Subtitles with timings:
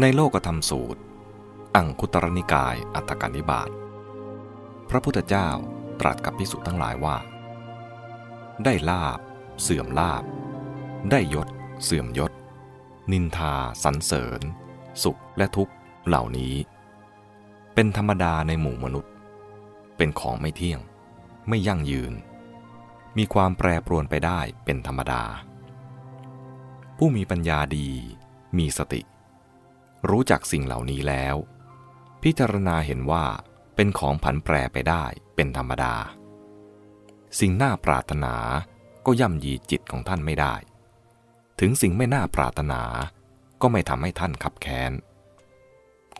[0.00, 1.00] ในโลกธรรมสูตร
[1.76, 3.70] อังคุตรนิกายอัตถกานิบาต
[4.90, 5.48] พระพุทธเจ้า
[6.00, 7.16] ตรัสกับพิสุทั้งหลายว่า
[8.64, 9.18] ได้ลาบ
[9.62, 10.24] เสื่อมลาบ
[11.10, 11.48] ได้ยศ
[11.84, 12.32] เสื่อมยศ
[13.12, 14.40] นินทาสรรเสริญ
[15.02, 15.72] สุขและทุกข์
[16.06, 16.54] เหล่านี้
[17.74, 19.12] เป็นธรรมดาในหมู่มนุษย์
[19.96, 20.80] เป็นของไม่เที่ยง
[21.48, 22.12] ไม่ยั่งยืน
[23.16, 25.22] มีความแปรปรวนไปได้เป็นธรรมดา
[26.96, 27.88] ผู้มีปัญญาดี
[28.58, 29.02] มีสติ
[30.10, 31.36] รู้จักสิ่งเหล่านี้แล้ว
[32.22, 33.24] พิจารณาเห็นว่า
[33.76, 35.94] เป็นของผันแปรไปได้เป็นธรรมดา
[37.40, 38.34] สิ่งน่าปรารถนา
[39.06, 40.54] ก็ย่ำยีจิตของท่านไม่ได้
[41.60, 42.82] ถึงสิ่งไม่น่าปรารถนา
[43.60, 44.92] ก็ไม่ทำให้ท่านขับแค้น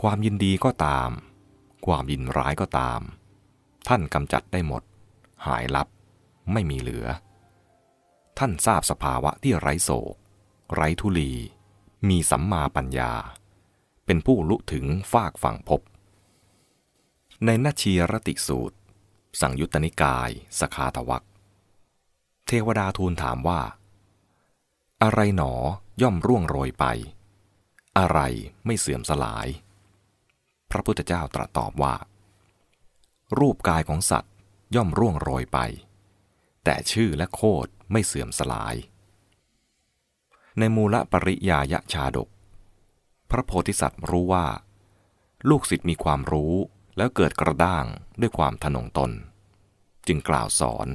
[0.02, 1.10] ความยินดีก็ตาม
[1.86, 3.00] ความยินร้ายก็ตาม
[3.88, 4.82] ท่านกำจัดได้หมด
[5.46, 5.88] หายลับ
[6.52, 7.06] ไม่มีเหลือ
[8.38, 10.14] ท่านทราบสภาวะที่ไร้โศก
[10.74, 11.32] ไร้ทุลี
[12.08, 13.12] มีสัมมาปัญญา
[14.12, 15.80] เป็นผู้ลุถึงฟากฝั่งภพ
[17.44, 18.76] ในนาชีรติสูตร
[19.40, 21.24] สังยุตตนิกายสคาทวัก
[22.46, 23.60] เทวดาทูลถามว่า
[25.02, 25.52] อะไรหนอ
[26.02, 26.84] ย่อมร่วงโรยไป
[27.98, 28.18] อะไร
[28.66, 29.46] ไม่เสื่อมสลาย
[30.70, 31.94] พระพุทธเจ้าตรัสตอบว่า
[33.38, 34.34] รูปกายของสัตว์
[34.74, 35.58] ย่อมร่วงโรยไป
[36.64, 38.74] แต่ชื่อและโคดไม่เสื่อมสลาย
[40.58, 42.30] ในมูลปริยายชาดก
[43.32, 44.46] พระโพธิสัตว์รู้ว่า
[45.48, 46.54] ลูกศิษย์มีความรู้
[46.96, 47.84] แล้วเกิดกระด้าง
[48.20, 49.10] ด้วยความทนงตน
[50.06, 50.86] จึงกล่าวสอน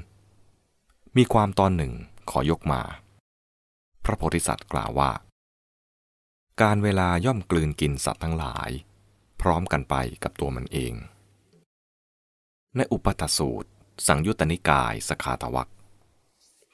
[1.17, 1.93] มีความตอนหนึ่ง
[2.29, 2.81] ขอยกมา
[4.05, 5.11] พระโพธิสัตว์กล่าวว่า
[6.61, 8.69] การเวลาย่อมกลืนกินสัตว์ทั้งหลาย
[9.41, 10.93] พร้อมกันไปกับตัวมันเอง
[12.75, 13.69] ในอุปตสูตร
[14.07, 15.69] สังยุตตนิกายสขาตวัก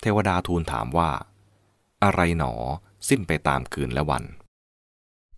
[0.02, 1.12] เทวดาทูลถามว่า
[2.04, 2.54] อะไรหนอ
[3.10, 4.26] สิ้นไปตามคืนและวัน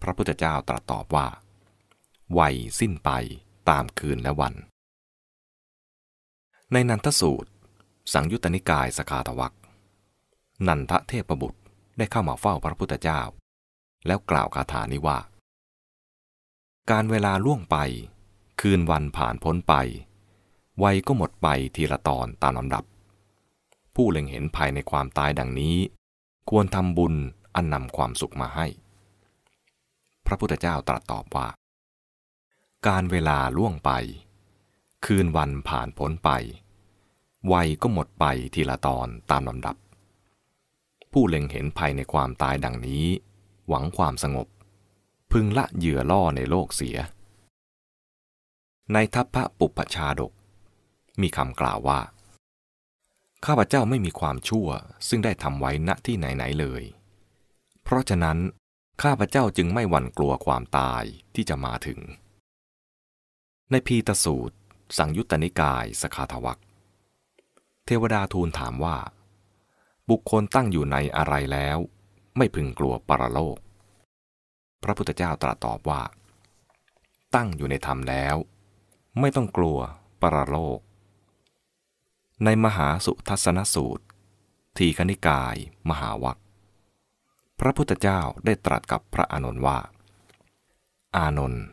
[0.07, 1.27] ระพุทธเจ้าตรัสตอบว่า
[2.39, 3.09] วัยสิ้นไป
[3.69, 4.53] ตามคืนและวัน
[6.71, 7.49] ในนันทสูตร
[8.13, 9.55] สังยุตตนิกายสขาตวัก
[10.67, 11.59] นันทเทพบุตร
[11.97, 13.21] ได้เข้ามาเฝ้าพระพุทธเจ้า
[14.07, 15.19] แล้วกล่าวคาถานี้ว่า
[16.91, 17.77] การเวลาล่วงไป
[18.61, 19.73] คืนวันผ่านพ้นไป
[20.83, 22.83] วัยก็หมดไปทีละตอนตามลำดับ
[23.95, 25.75] ผู้เล็งเห็นภายในความตายดังนี้
[26.49, 27.13] ควรทำบุญ
[27.55, 28.67] อันนำความสุขมาให้
[30.27, 31.47] พระพุทธเจ้าตรัสตอบว่า
[32.87, 33.91] การเวลาล่วงไป
[35.05, 36.29] คืนวันผ่านพ้นไป
[37.53, 39.75] วัยก็หมดไปทีละตอนตามลำดับ
[41.11, 43.05] ผู้เล็งเห็นภายในความตายดังนี้
[43.67, 44.47] หวังความสงบ
[45.31, 46.97] พึงละเหยื่อล่อในโลกเสีย
[48.93, 50.31] ในทัพพระปุปปชาดก
[51.21, 51.99] มีคำกล่าวว่า
[53.45, 54.67] ข้าพเจ้าไม่มีความชั่ว
[55.07, 56.83] ซึ่งได้ทำไว้ณที่ไหนๆเลย
[57.83, 58.37] เพราะฉะนั้น
[59.03, 61.03] ข้าพเจ้าจึงไม่หวั่นกลัวความตาย
[61.35, 61.99] ที่จะมาถึง
[63.71, 64.55] ในพีตสูตร
[64.97, 66.59] สังยุตตนิกายสคาทวัก
[67.85, 68.97] เทวดาทูลถามว่า
[70.09, 71.77] บุคคลตั้งอยู่ในอะไรแล้ว
[72.37, 73.57] ไม่พึงกลัวปรโลก
[74.83, 76.01] พระพุทธเจ้าตรัสตอบว่า
[77.35, 78.35] ตั้งอยู่ในธรรมแล้ว
[79.19, 79.77] ไม่ต้องกลัว
[80.21, 80.79] ปรโลก
[82.43, 84.03] ในมหาสุทัศนสูตร
[84.77, 85.55] ทีคณิกาย
[85.89, 86.37] มหาวัค
[87.59, 89.77] พระพุทธเจ้าได้ตรัสกับพระอานนท์ว่า
[91.15, 91.63] อานนท์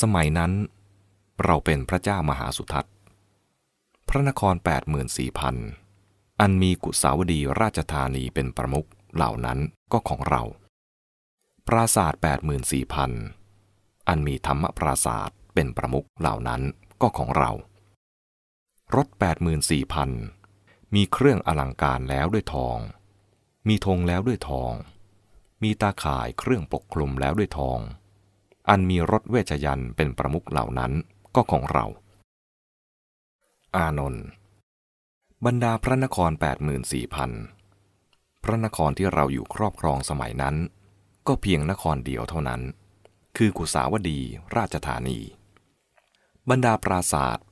[0.00, 0.52] สมัยนั้น
[1.44, 2.94] เราเป็นพระเจ้ามหาสุทัศน์
[4.08, 4.54] พระนคร
[5.68, 9.58] 84,000 อันมีกุสาวดีราชธานีเป็นประมุขเหล่านั้น
[9.92, 10.42] ก็ของเรา
[11.66, 12.20] ปราศาสตร์
[13.34, 16.62] 84,000 อันมีธรรมปราศาสตร์เป็นประมุขเหล่านั้น
[17.02, 17.50] ก็ของเรา
[18.94, 19.06] รถ
[20.20, 22.78] 84,000 มีเครื่องอลังการแล้วด้วยทอง
[23.68, 24.72] มีธงแล้วด้วยทอง
[25.62, 27.78] มีตาข่ายเครื่องปกคลุมแล้วด้วยทอง
[28.68, 30.92] อันมีรถเวชยันเป็นประมุขเหล่านั้น
[31.34, 31.84] ก็ของเรา
[33.76, 34.24] อานนท์
[35.44, 36.30] บรรดาพระนคร
[37.16, 40.56] 84,000 พระนครที่เราอยู่ครอบครองสมัยนั้น
[41.26, 42.60] ก็เพียงนครเดียวเท่านั้น
[43.36, 44.20] คือกุสาวดี
[44.56, 45.18] ราชธานี
[46.50, 47.44] บรรดาปราศาสตร์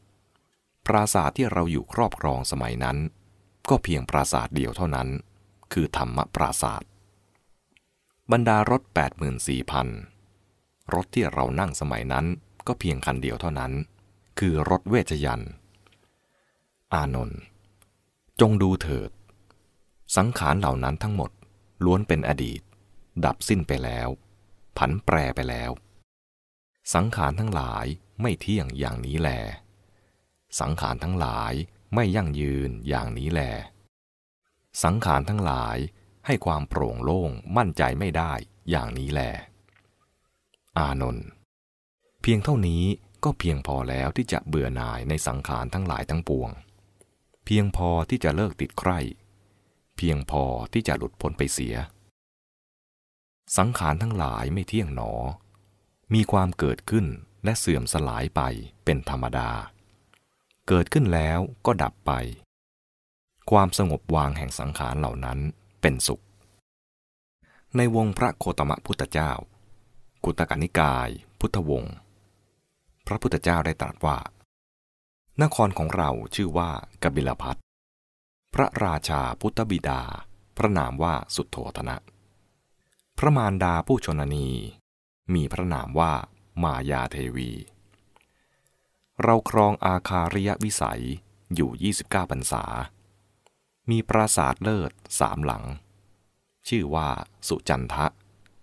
[0.00, 2.98] 84,000 ปราศาสตร์ที่เราอยู่ครอบครองสมัยนั้น
[3.68, 5.08] ก็เพียงปราศาสตร์เดียวเท่านั้น
[5.72, 6.90] คือธรรมปราศาสตร์
[8.32, 8.82] บรรดารถ
[10.08, 12.26] 84,000 รถที่เรานั่งสมัยนั้น
[12.66, 13.72] ก็เพียงคันเดียวเท่านั้น
[14.38, 15.42] คือรถเวชยัน
[16.94, 17.40] อานนท์
[18.40, 19.10] จงดูเถิด
[20.16, 21.30] สังขารเหล่านั้นทั้งหมด
[21.84, 22.60] ล้วนเป็นอดีต
[23.24, 24.08] ดับสิ้นไปแล้ว
[24.76, 25.70] ผันแปรไปแล้ว
[26.94, 27.86] สังขารทั้งหลาย
[28.20, 29.30] ไม่เที่ยงอย่างนี้แล
[30.60, 31.52] สังขารทั้งหลาย
[31.94, 33.40] ไม่ยั่งยืนอย่างนี้แล
[34.82, 35.76] สังขารทั้งหลาย
[36.26, 38.32] ให้ความโปร่งโล่งมั่นใจไม่ได้
[38.70, 39.20] อย่างนี้แล
[40.78, 41.26] อานนท์
[42.22, 42.84] เพียงเท่านี้
[43.24, 46.50] ก็เพียงพอแล้วที่จะเบื่อหน่ายในสังขารทั้งหลายทั้งปวง
[47.44, 48.98] เพียงพอที่จะเลิกติดใคร่
[49.96, 50.42] เพียงพอ
[50.72, 51.74] ที่จะหลุดพ้นไปเสีย
[53.56, 55.12] สังขารทั้งหลายไม่เที่ยงหนอ
[56.14, 57.06] มีความเกิดขึ้น
[57.44, 58.40] และเสื่อมสลายไป
[58.84, 59.50] เป็นธรรมดา
[60.68, 62.12] เกิดขึ้นแล้วก็ดับไป
[63.50, 65.38] ความสงบวางแห่งสังขารเหล่านั้น
[65.80, 66.22] เป็นสุข
[67.76, 69.32] ในวงพระโคตมะพุทธเจ้า
[70.24, 71.08] กุตกนิกาย
[71.40, 71.94] พุทธวงศ์
[73.06, 74.18] พระพุทธเจ้าได้ตรัสว่า
[75.42, 76.70] นครของเราชื่อว่า
[77.02, 77.56] กบิลพัท
[78.54, 80.02] พระราชาพุทธบิดา
[80.56, 81.96] พระนามว่าสุทโธธนะ
[83.18, 84.48] พระมารดาผู้ชนนี
[85.34, 86.12] มีพระนามว่า
[86.62, 87.50] มายาเทวี
[89.22, 91.02] เราครองอาคาริยวิสัย
[91.54, 91.70] อยู่
[92.02, 92.64] 29พรรษา
[93.90, 95.64] มีปราสาทเลิศสามหลัง
[96.68, 97.08] ชื่อว่า
[97.48, 98.06] สุจันทะ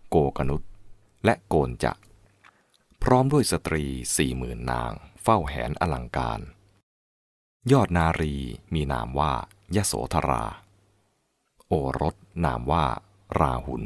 [0.09, 0.61] โกกนุษ
[1.25, 1.97] และโกนจัก
[3.01, 3.83] พร้อมด้วยสตรี
[4.17, 6.39] สี่หมื่นนาง เฝ้าแหนอลังการ
[7.71, 8.35] ยอดนารี
[8.73, 9.33] มีนามว่า
[9.75, 10.45] ยโสธรา
[11.67, 12.15] โอรส
[12.45, 12.85] นามว่า
[13.39, 13.83] ราหุล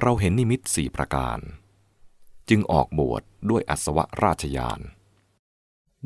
[0.00, 1.38] เราเห็นนิมิตสี่ประการ
[2.48, 4.80] จึงออกบวชดด้วยอัศวราชยาน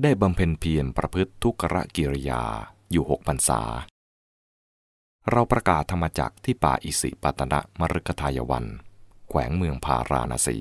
[0.00, 2.42] ได้บำเพ็ญเพียรประพฤติทุกรกิริยา
[2.90, 3.60] อยู่หกพรรษา
[5.30, 8.64] เราประกาศธรรมจักที่ป่าอิสิปตนะมฤคทายวัน
[9.28, 10.58] แขวงเมืองพาราณสี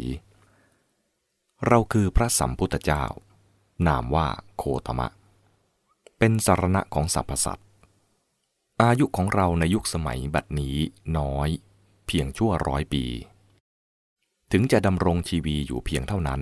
[1.67, 3.03] เราคือพระสัมพุทธเจ้า
[3.87, 5.07] นามว่าโคตมะ
[6.17, 7.67] เป็นสารณะของสรรพสัตว์
[8.81, 10.75] อายุของเราในยุคสมัยบัดนี้
[11.17, 11.49] น้อย
[12.07, 13.05] เพียงชั่วร้อยปี
[14.51, 16.41] ถึงจะดำรงชีวีอยู่เพียงเท่านั้น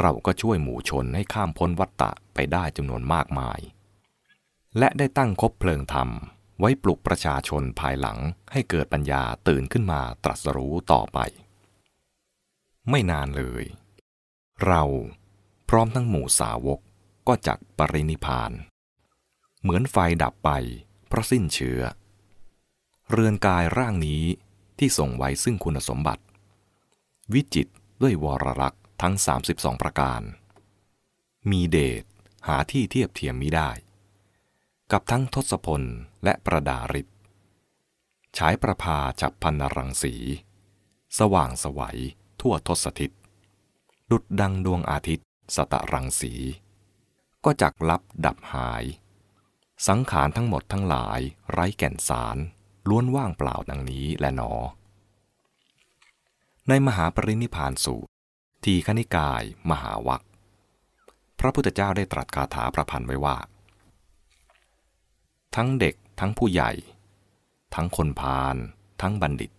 [0.00, 3.60] เราก็ช่วยหมู่ชนให้ข้ามพ้นวัฏฏะไปได้จำนวนมากมาย
[4.78, 6.08] และได้ตั้งคบเพลิงธรรม
[6.60, 8.18] ไว้ปลุกประชาชนภายหลัง
[8.52, 11.18] ให้เกิดปัญญาตื่นขึ้นมาตรัสรู้ต่อไป
[12.90, 13.64] ไม่นานเลย
[14.66, 14.82] เรา
[15.68, 16.80] พร้อมทั้งหมู่สาวก
[17.28, 18.52] ก็จักปรินิพาน
[19.60, 20.50] เหมือนไฟดับไป
[21.08, 21.80] เพราะสิ้นเชื้อ
[23.10, 24.22] เรือนกายร่างนี้
[24.78, 26.24] ที่ส่งไว้ซึ่งคุณสมบัติ
[27.32, 27.66] วิจิต
[28.02, 29.14] ด้วยวรลักษ์ ทั้ง
[29.48, 30.22] 32 ประการ
[31.50, 32.04] มีเดช
[32.46, 33.70] หาที่เทียบเทียมมิได้
[34.92, 35.82] กับทั้งทศพล
[36.24, 37.06] และประดาริศ
[38.36, 40.14] ฉายประพาจับพันรังสี
[41.18, 42.00] สว่างสวัย
[42.40, 43.10] ทั่วทศทิศ
[44.10, 46.32] ดุดดังดวงอาทิตย์สตะรังสี
[47.44, 48.84] ก็จักลับดับหาย
[49.88, 52.36] สังขารทั้งหมดทั้งหลายไร้แก่นสาร
[52.88, 54.52] ล้วนว่างเปล่าดังนี้และหนอ
[56.68, 58.10] ในมหาปรินิพานสูตร
[58.64, 60.22] ทีคณิกายมหาวัค
[61.38, 63.36] พระพุทธเจ้าได้ตรัสคาถาประพันธ์ไว้ว่า
[65.56, 66.72] ทั้งเด็กทั้งผู้ใหญ่
[67.74, 68.56] ทั้งคนพาล
[69.02, 69.52] ทั้งบัณฑิต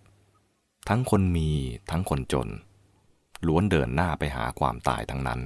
[0.89, 1.51] ทั้งคนมี
[1.91, 2.49] ทั้งคนจน
[3.47, 5.39] ล้วนเดินหน้าไปหาความตายทั้งนั้น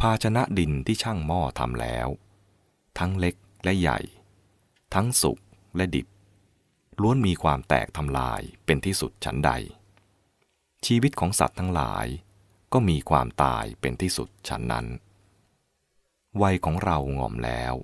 [0.00, 2.08] ภาชนะดินที่ช่างหม้อทำแล้ว
[2.98, 3.34] ทั้งเล็ก
[3.64, 3.98] และใหญ่
[4.94, 5.38] ทั้งสุก
[5.76, 6.06] และดิบ
[7.00, 9.52] ล้วนมีความแตกทำลายเป็นที่สุดชั้นใด
[10.86, 12.06] ชีวิตของสัตว์ทั้งหลาย
[12.72, 14.86] ก็มีความตายเป็นที่สุดชั้นนั้น
[16.42, 17.74] วัยของเรางอมแล้ว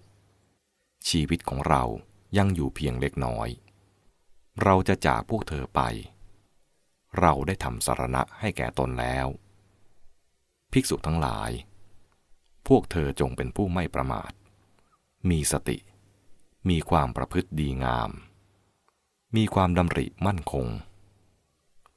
[1.09, 1.83] ชีวิตของเรา
[2.39, 3.49] ยังอยู่เพียงเล็กน้อย
[4.63, 5.81] เราจะจากพวกเธอไป
[7.21, 9.27] เราได้ทำสารณะให้แก่ตนแล้ว
[10.73, 11.51] ภิกษุทั้งหลาย
[12.69, 14.33] พวกเธอจงเป็นผู้ไม่ประมาท
[15.31, 15.79] มีสติ
[16.69, 18.11] มีความประพฤติดีงาม
[19.37, 20.67] มีความดำริมั่นคง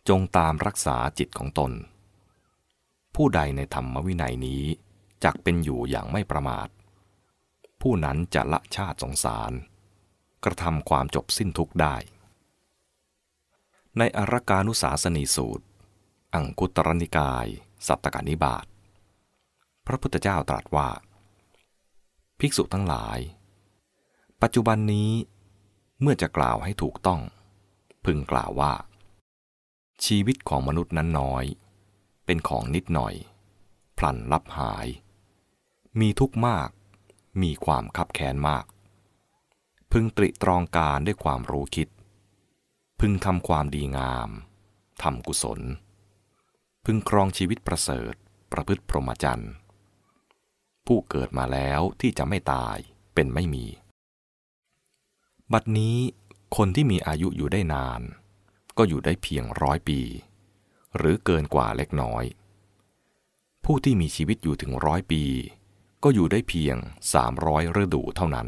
[0.09, 1.71] จงตามรักษาจิตของตน
[3.15, 4.63] ผู้ใดในธรรมวินัยนี้
[5.23, 6.67] จักเป็นอยู่อย่างไม่ประมาท
[7.81, 9.51] ผู้นั้นจะละชาติสงสาร
[10.43, 11.95] กระทำความจบสิ้นทุกได้
[13.97, 15.65] ในอรกานุสาสนีสูตร
[16.35, 17.47] อังคุตรนิกาย
[17.87, 18.65] สัตตกานิบาต
[19.85, 20.89] พระพุทธเจ้าตรัสว่า
[22.39, 23.19] ภิกษุทั้งหลาย
[24.41, 25.11] ปัจจุบันนี้
[26.01, 27.21] เมื่อจะกล่าวให้ถูกต้อง
[28.05, 28.73] พึงกล่าวว่า
[30.05, 31.45] ชีวิตของมนุษย์นั้นน้อย
[32.25, 33.13] เป็นของนิดหน่อย
[33.97, 34.87] พลันลับหาย
[35.99, 36.69] มีทุกข์มาก
[37.41, 38.65] มีความคับแค้นมาก
[39.91, 41.87] พึงตริตรองการด้วยความรู้คิด
[42.99, 44.29] พึงทำความดีงาม
[45.03, 45.59] ทำกุศล
[46.85, 48.13] พึงครองชีวิตประเสริฐ
[48.51, 49.51] ประพฤติพรหมจรรย์
[50.85, 52.77] ผู้เกิดมาแล้วที่จะไม่ตาย
[53.13, 53.65] เป็นไม่มี
[55.53, 55.97] บัดนี้
[56.57, 58.01] คนที่มีอายุอยู่ได้นาน
[58.77, 59.99] ก็อยู่ได้เพียงร้อยปี
[60.97, 62.23] หรือเกินกว่าเล็กน้อย
[63.65, 65.23] ผู้ที่มีชีวิตอยู่ถึงร้อยปี
[66.03, 66.75] ก็อยู่ได้เพียง
[67.13, 68.47] สามร้อยฤดูเท่านั้น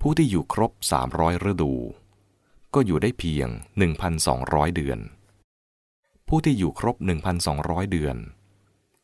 [0.00, 1.72] ผู้ที่อยู่ครบสามร้อยฤดู
[2.74, 3.48] ก็อยู่ได้เพียง
[4.12, 4.98] 1,200 เดือน
[6.28, 6.96] ผู้ที่อยู่ครบ
[7.44, 8.16] 1,200 เดือน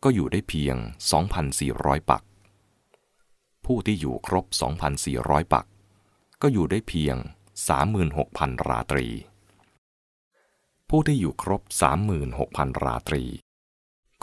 [0.04, 0.76] ก็อยู่ได้เพียง
[1.42, 2.23] 2,400 ปัก
[3.64, 4.44] ผู้ที่อยู่ครบ
[4.99, 5.66] 2,400 ปัก
[6.42, 7.16] ก็อยู่ได้เพียง
[7.92, 9.06] 36,000 ราตรี
[10.92, 11.62] ผู้ที่อยู่ครบ
[12.23, 13.25] 36,000 ราตรี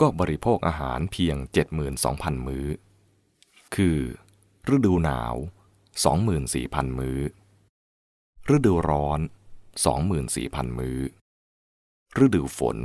[0.00, 1.36] ก็บริโภคอาหารเพียง
[1.92, 2.66] 72,000 มื้อ
[3.74, 3.98] คือ
[4.74, 5.34] ฤดูหนาว
[6.16, 7.20] 24,000 มื้อ
[8.54, 9.20] ฤดูร้อน
[9.98, 10.98] 24,000 มื้อ
[12.24, 12.78] ฤดูฝน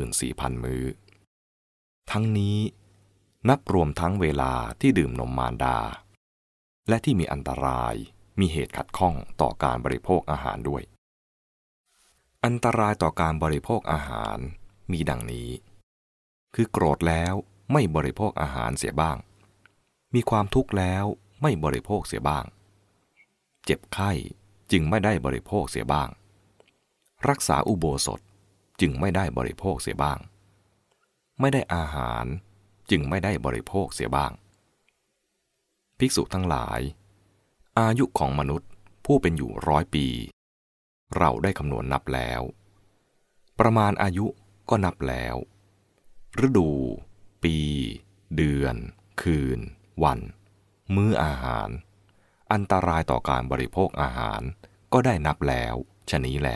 [0.00, 0.84] 24,000 มื้อ
[2.10, 2.58] ทั้งนี้
[3.48, 5.78] นับรวมทั้งเวลาที่ดื่มนมมารดา
[6.88, 7.94] และที่มีอันตราย
[8.40, 10.82] มีเหตุขัดข้องต่อการบริโภคอาหารด้วย
[12.44, 14.38] อันตรายต่อการบริโภคอาหาร
[14.92, 15.50] มีดังนี้
[16.54, 17.34] คือโกรธแล้ว
[17.72, 19.16] ไม่บริโภคอาหารเสียบ้าง
[20.14, 21.04] มีความทุกข์แล้ว
[21.42, 22.44] ไม่บริโภคเสียบ้าง
[23.64, 24.10] เจ็บไข้
[24.72, 26.08] จึงไม่ได้บริโภคเสียบ้าง
[27.28, 28.20] รักษาอุโบสถ
[28.80, 30.18] จึงไม่ได้บริโภคเสียบ้าง
[31.40, 32.24] ไม่ได้อาหาร
[32.90, 34.32] จึงไม่ได้บริโภคเสียบ้าง
[35.98, 36.80] ภิกษุทั้งหลาย
[37.78, 38.68] อายุของมนุษย์
[39.06, 40.06] ผู้เป็นอยู่ร้อยปี
[41.16, 42.42] เราได้คำนวณนับแล้ว
[43.60, 44.26] ประมาณอายุ
[44.70, 45.36] ก็นับแล้ว
[46.46, 46.70] ฤดู
[47.42, 47.56] ปี
[48.36, 48.76] เดือน
[49.22, 49.58] คืน
[50.04, 50.20] วัน
[50.94, 51.68] มื้ออาหาร
[52.52, 54.40] อันตรายต่อการบริโภคอาหาร
[54.92, 55.74] ก็ได้นับแล้ว
[56.10, 56.48] ชะนี้แล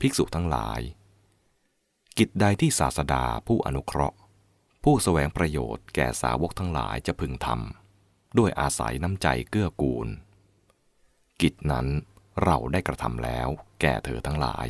[0.00, 0.80] ภิกษุทั้งหลาย
[2.18, 4.18] กิจใดที่ศาสดาผู้อนุเคราะห์
[4.84, 10.08] ผู้แสวงประโยชน์แก่สาวกทั้งหลายจะพึงทำด้วยอาศัยน้ำใจเกื้อกูล
[11.42, 11.86] กิจนั้น
[12.44, 13.48] เราได้กระทำแล้ว
[13.80, 14.66] แก่เธอทั้งหลาย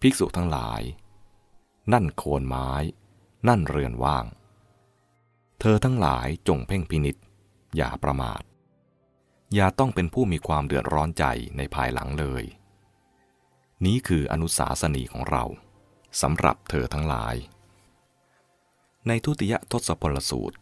[0.00, 0.80] ภิกษุทั้งหลาย
[1.92, 2.70] นั่นโคนไม้
[3.48, 4.24] นั่นเรือนว่าง
[5.60, 7.16] เธอทั้งหลายจงเพ่งพินิษ
[7.76, 8.42] อย่าประมาท
[9.54, 11.24] อย่าต้องเป็นผู้มีความเดือดร้อนใจ
[11.56, 12.44] ในภายหลังเลย
[13.84, 15.44] นี้คืออนุสาสนีของเรา
[16.22, 17.34] สำหรับเธอทั้งหลาย
[19.08, 20.56] ในทุติยทศพลสูตร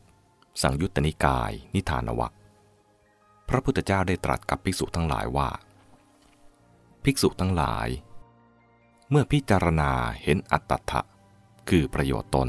[0.63, 2.33] สังยุตตนิกาย นิทานวัค
[3.49, 5.49] พระพุทธเจ้าได้ตรัสกับภิกษุทั้งหลายว่า
[7.05, 7.89] ภิกษุทั้งหลาย
[9.11, 11.01] เมื่อพิจารณาเห็นอัตตะ
[11.69, 12.49] คือประโยชน์ตน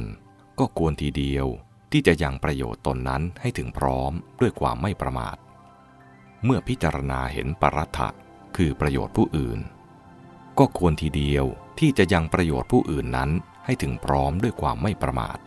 [0.60, 1.48] ก็ควรทีเดียว
[1.92, 4.12] ที่จะยังประโยชน์ตนนั้นให้ถึงพร้อม
[4.42, 5.38] ด้วยความไม่ประมาท
[6.44, 8.10] เมื่อพิจารณาเห็นปรัตถะ
[8.58, 9.60] คือประโยชน์ผู้อื่น
[10.60, 11.46] ก็ควรทีเดียว
[11.80, 13.30] ที่จะยังประโยชน์ผู้อื่นนั้น
[13.66, 15.38] ให้ถึงพร้อมด้วยความไม่ประมาท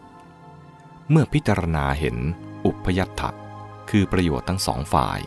[1.10, 2.16] เมื่อพิจารณาเห็น
[2.66, 3.30] อุปยัตถะ
[3.90, 5.18] คือประโยชน์ทั้งสองฝ่าย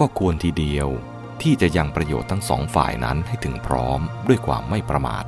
[0.00, 0.88] ก็ควรทีเดียว
[1.42, 5.24] ที่จะยังประโยชน์ทั้งสองฝ่ายนั้นให้ถึงพร้อมด้วยความไม่ประมาท